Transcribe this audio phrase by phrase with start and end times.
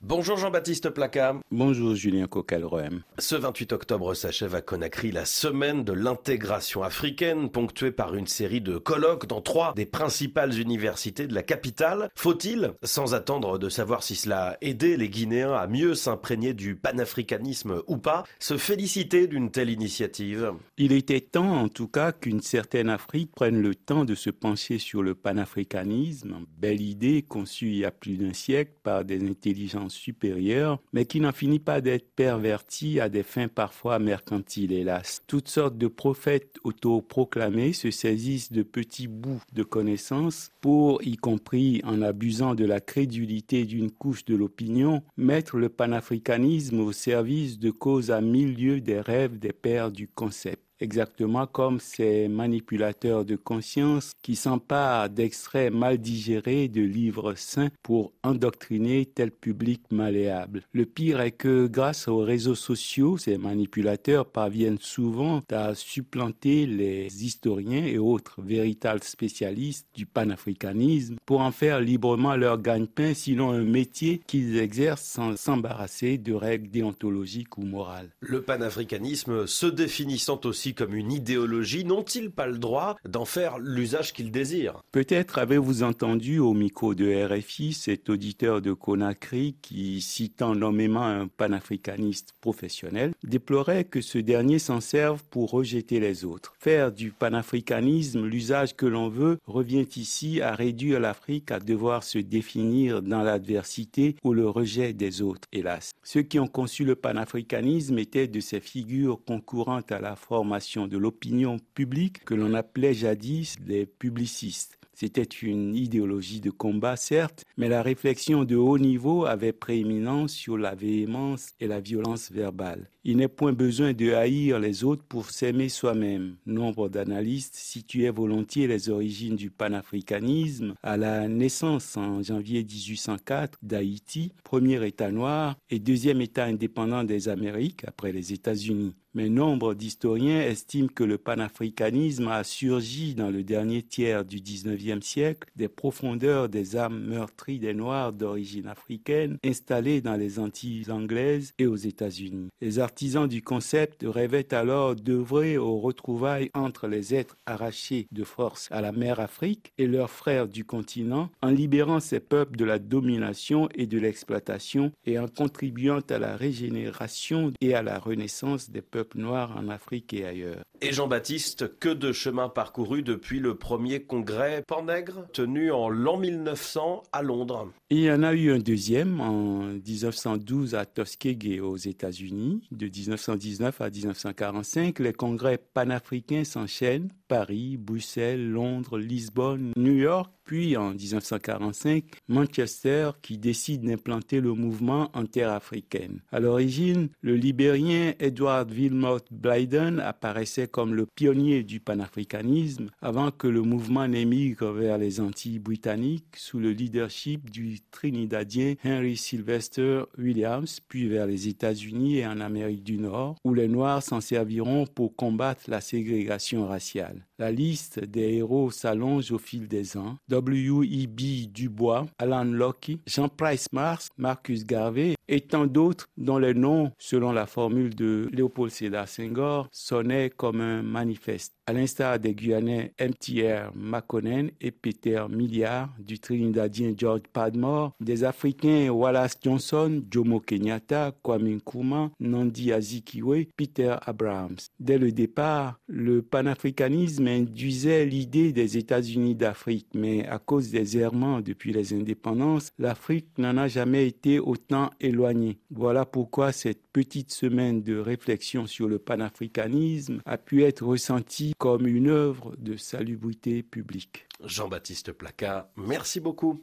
[0.00, 1.34] Bonjour Jean-Baptiste Placa.
[1.50, 3.02] Bonjour Julien Coquelroem.
[3.18, 8.60] Ce 28 octobre s'achève à Conakry la semaine de l'intégration africaine, ponctuée par une série
[8.60, 12.10] de colloques dans trois des principales universités de la capitale.
[12.14, 16.76] Faut-il, sans attendre de savoir si cela a aidé les Guinéens à mieux s'imprégner du
[16.76, 20.52] panafricanisme ou pas, se féliciter d'une telle initiative?
[20.76, 24.78] Il était temps en tout cas qu'une certaine Afrique prenne le temps de se pencher
[24.78, 29.87] sur le panafricanisme, belle idée conçue il y a plus d'un siècle par des intelligences
[29.88, 35.22] supérieure, mais qui n'en finit pas d'être perverti à des fins parfois mercantiles, hélas.
[35.26, 41.80] Toutes sortes de prophètes autoproclamés se saisissent de petits bouts de connaissances pour, y compris
[41.84, 47.70] en abusant de la crédulité d'une couche de l'opinion, mettre le panafricanisme au service de
[47.70, 54.12] causes à milieu des rêves des pères du concept exactement comme ces manipulateurs de conscience
[54.22, 60.62] qui s'emparent d'extraits mal digérés de livres saints pour endoctriner tel public malléable.
[60.72, 67.24] Le pire est que grâce aux réseaux sociaux, ces manipulateurs parviennent souvent à supplanter les
[67.24, 73.64] historiens et autres véritables spécialistes du panafricanisme pour en faire librement leur gagne-pain, sinon un
[73.64, 78.10] métier qu'ils exercent sans s'embarrasser de règles déontologiques ou morales.
[78.20, 84.12] Le panafricanisme se définissant aussi comme une idéologie, n'ont-ils pas le droit d'en faire l'usage
[84.12, 90.54] qu'ils désirent Peut-être avez-vous entendu au micro de RFI cet auditeur de Conakry qui, citant
[90.54, 96.54] nommément un panafricaniste professionnel, déplorait que ce dernier s'en serve pour rejeter les autres.
[96.58, 102.18] Faire du panafricanisme l'usage que l'on veut revient ici à réduire l'Afrique à devoir se
[102.18, 105.92] définir dans l'adversité ou le rejet des autres, hélas.
[106.02, 110.16] Ceux qui ont conçu le panafricanisme étaient de ces figures concurrentes à la
[110.58, 114.78] de l'opinion publique que l'on appelait jadis les publicistes.
[115.00, 120.58] C'était une idéologie de combat, certes, mais la réflexion de haut niveau avait prééminence sur
[120.58, 122.90] la véhémence et la violence verbale.
[123.04, 126.34] Il n'est point besoin de haïr les autres pour s'aimer soi-même.
[126.46, 134.32] Nombre d'analystes situaient volontiers les origines du panafricanisme à la naissance en janvier 1804 d'Haïti,
[134.42, 140.42] premier État noir et deuxième État indépendant des Amériques après les États-Unis mais nombre d'historiens
[140.42, 146.48] estiment que le panafricanisme a surgi dans le dernier tiers du XIXe siècle des profondeurs
[146.48, 152.48] des âmes meurtries des Noirs d'origine africaine installés dans les Antilles anglaises et aux États-Unis.
[152.60, 158.68] Les artisans du concept rêvaient alors d'œuvrer aux retrouvailles entre les êtres arrachés de force
[158.70, 162.78] à la mer Afrique et leurs frères du continent en libérant ces peuples de la
[162.78, 168.82] domination et de l'exploitation et en contribuant à la régénération et à la renaissance des
[168.82, 170.62] peuples noir en Afrique et ailleurs.
[170.80, 177.02] Et Jean-Baptiste, que de chemin parcouru depuis le premier congrès Pannègre tenu en l'an 1900
[177.10, 177.72] à Londres.
[177.90, 182.62] il y en a eu un deuxième en 1912 à Tuskegee aux États-Unis.
[182.70, 187.10] De 1919 à 1945, les congrès panafricains s'enchaînent.
[187.26, 195.10] Paris, Bruxelles, Londres, Lisbonne, New York, puis en 1945, Manchester qui décide d'implanter le mouvement
[195.12, 196.22] en terre africaine.
[196.32, 203.46] À l'origine, le libérien Edward Wilmot Blyden apparaissait comme le pionnier du panafricanisme avant que
[203.46, 210.80] le mouvement n'émigre vers les Antilles britanniques sous le leadership du Trinidadien Henry Sylvester Williams,
[210.88, 215.14] puis vers les États-Unis et en Amérique du Nord, où les Noirs s'en serviront pour
[215.14, 217.27] combattre la ségrégation raciale.
[217.40, 220.16] La liste des héros s'allonge au fil des ans.
[220.28, 221.52] W.E.B.
[221.52, 227.30] Dubois, Alan Locke, Jean Price Mars, Marcus Garvey et tant d'autres dont les noms, selon
[227.30, 231.54] la formule de Léopold Sédar Senghor, sonnaient comme un manifeste.
[231.68, 238.88] À l'instar des Guyanais MTR Makonnen et Peter Milliard, du Trinidadien George Padmore, des Africains
[238.88, 244.56] Wallace Johnson, Jomo Kenyatta, Kwame Nkrumah, Nandi Azikiwe, Peter Abrahams.
[244.80, 251.42] Dès le départ, le panafricanisme induisait l'idée des États-Unis d'Afrique, mais à cause des errements
[251.42, 255.58] depuis les indépendances, l'Afrique n'en a jamais été autant éloignée.
[255.70, 261.86] Voilà pourquoi cette petite semaine de réflexion sur le panafricanisme a pu être ressentie comme
[261.86, 264.26] une œuvre de salubrité publique.
[264.44, 266.54] Jean-Baptiste Placa, merci beaucoup.